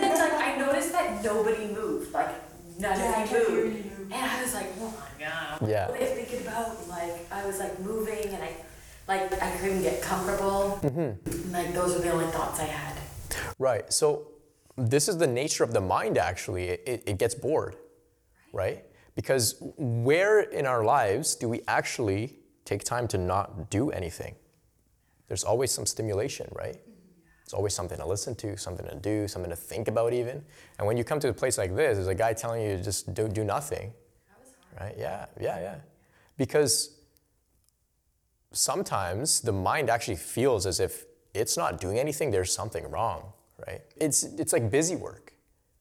[0.00, 2.30] then like I noticed that nobody moved, like
[2.78, 3.76] none Yeah, I of kept hearing moved.
[3.84, 4.12] you move.
[4.12, 5.68] And I was like, oh my god.
[5.68, 5.88] Yeah.
[5.88, 6.88] What am I thinking about?
[6.88, 8.56] Like I was like moving and I,
[9.08, 10.78] like I couldn't get comfortable.
[10.82, 11.52] Mm-hmm.
[11.52, 12.96] Like those were the only thoughts I had.
[13.58, 13.92] Right.
[13.92, 14.28] So
[14.76, 16.68] this is the nature of the mind, actually.
[16.68, 17.76] It, it, it gets bored,
[18.52, 18.84] right?
[19.14, 24.34] Because where in our lives do we actually take time to not do anything?
[25.32, 26.76] There's always some stimulation, right?
[27.42, 30.44] It's always something to listen to, something to do, something to think about, even.
[30.78, 32.84] And when you come to a place like this, there's a guy telling you to
[32.84, 33.94] just do, do nothing.
[34.78, 34.94] Right?
[34.98, 35.74] Yeah, yeah, yeah.
[36.36, 36.98] Because
[38.50, 43.32] sometimes the mind actually feels as if it's not doing anything, there's something wrong,
[43.66, 43.80] right?
[43.96, 45.32] It's, it's like busy work,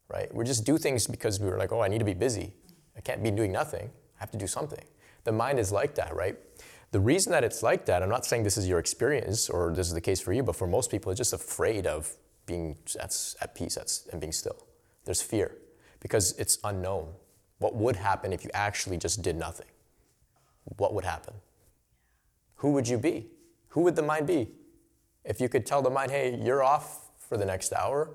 [0.07, 0.33] right?
[0.33, 2.53] We just do things because we were like, oh, I need to be busy.
[2.95, 3.89] I can't be doing nothing.
[4.17, 4.85] I have to do something.
[5.25, 6.37] The mind is like that, right?
[6.91, 9.87] The reason that it's like that, I'm not saying this is your experience or this
[9.87, 12.13] is the case for you, but for most people, it's just afraid of
[12.45, 14.67] being at, at peace at, and being still.
[15.05, 15.55] There's fear
[16.01, 17.13] because it's unknown.
[17.59, 19.67] What would happen if you actually just did nothing?
[20.77, 21.35] What would happen?
[22.55, 23.27] Who would you be?
[23.69, 24.49] Who would the mind be?
[25.23, 28.09] If you could tell the mind, hey, you're off for the next hour,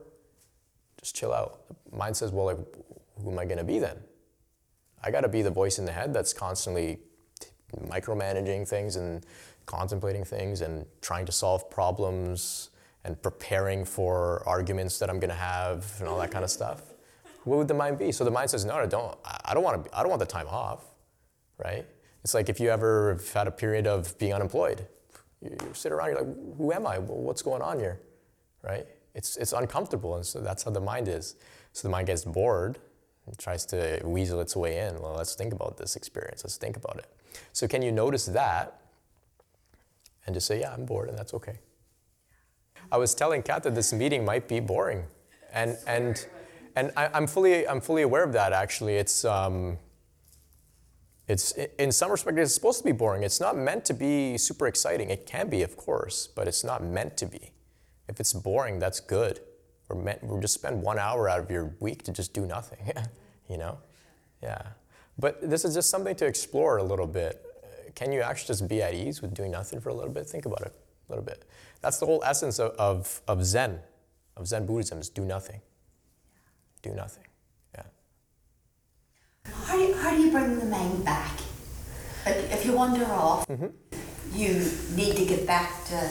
[1.00, 1.60] just chill out.
[1.90, 2.58] The mind says, well, like,
[3.22, 3.96] who am I going to be then?
[5.02, 6.98] I got to be the voice in the head that's constantly
[7.86, 9.24] micromanaging things and
[9.66, 12.70] contemplating things and trying to solve problems
[13.04, 16.82] and preparing for arguments that I'm going to have and all that kind of stuff.
[17.44, 18.10] What would the mind be?
[18.10, 19.16] So the mind says, no, I don't.
[19.44, 19.96] I don't want to.
[19.96, 20.84] I don't want the time off,
[21.58, 21.86] right?
[22.24, 24.84] It's like if you ever have had a period of being unemployed,
[25.40, 26.98] you, you sit around, you're like, who am I?
[26.98, 28.00] What's going on here,
[28.62, 28.84] right?
[29.14, 31.36] It's it's uncomfortable, and so that's how the mind is.
[31.72, 32.80] So the mind gets bored
[33.26, 35.00] and tries to weasel its way in.
[35.00, 36.42] Well, let's think about this experience.
[36.42, 37.06] Let's think about it.
[37.52, 38.80] So can you notice that
[40.26, 41.58] and just say, yeah, I'm bored, and that's okay.
[42.90, 45.04] I was telling Kat that this meeting might be boring,
[45.52, 46.26] and and
[46.74, 48.52] and I, am fully I'm fully aware of that.
[48.52, 49.78] Actually, it's um,
[51.28, 53.22] it's in some respects it's supposed to be boring.
[53.22, 55.10] It's not meant to be super exciting.
[55.10, 57.52] It can be, of course, but it's not meant to be.
[58.08, 59.40] If it's boring, that's good.
[59.88, 62.92] We're meant we're just spend one hour out of your week to just do nothing,
[63.48, 63.78] you know,
[64.42, 64.62] yeah.
[65.18, 67.42] But this is just something to explore a little bit.
[67.94, 70.26] Can you actually just be at ease with doing nothing for a little bit?
[70.26, 70.74] Think about it
[71.08, 71.44] a little bit.
[71.80, 73.78] That's the whole essence of, of, of Zen,
[74.36, 75.60] of Zen Buddhism is do nothing.
[76.82, 77.24] Do nothing.
[77.74, 77.82] Yeah.
[79.64, 81.38] How do you, how do you bring the mind back?
[82.26, 83.66] Like, if you wander off, mm-hmm.
[84.32, 86.10] you need to get back to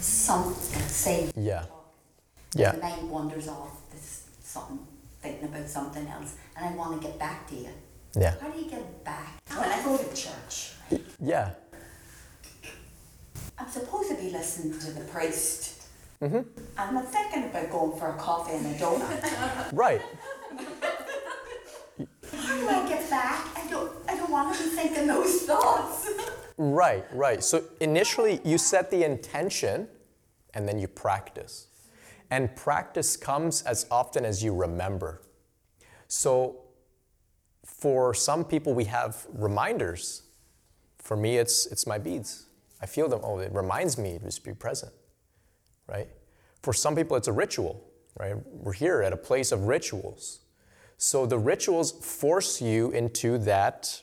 [0.00, 1.64] something, say, Yeah.
[2.54, 2.72] Yeah.
[2.72, 4.78] the mind wanders off, there's something,
[5.20, 7.68] thinking about something else, and I want to get back to you.
[8.18, 8.34] Yeah.
[8.40, 9.40] How do you get back?
[9.54, 10.72] When I go to church,
[11.20, 11.50] Yeah.
[13.58, 15.82] I'm supposed to be listening to the priest.
[16.22, 16.40] Mm-hmm.
[16.78, 19.72] I'm not thinking about going for a coffee and a donut.
[19.72, 20.00] Right.
[22.36, 23.46] How do I get back?
[23.56, 26.10] I don't, I don't want to be thinking those thoughts.
[26.56, 27.42] Right, right.
[27.44, 29.88] So initially you set the intention
[30.54, 31.68] and then you practice.
[32.30, 35.20] And practice comes as often as you remember.
[36.08, 36.56] So
[37.80, 40.22] for some people we have reminders.
[40.98, 42.46] For me it's it's my beads.
[42.82, 44.92] I feel them, oh, it reminds me to just be present.
[45.86, 46.08] Right?
[46.62, 47.82] For some people it's a ritual,
[48.18, 48.34] right?
[48.46, 50.40] We're here at a place of rituals.
[50.98, 54.02] So the rituals force you into that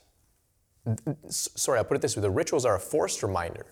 [1.30, 3.66] sorry, I'll put it this way the rituals are a forced reminder.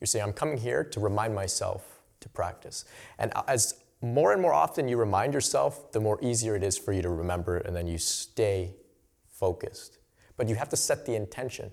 [0.00, 2.84] You're saying, I'm coming here to remind myself to practice.
[3.18, 6.92] And as more and more often you remind yourself, the more easier it is for
[6.92, 8.74] you to remember, and then you stay
[9.34, 9.98] focused.
[10.36, 11.70] But you have to set the intention.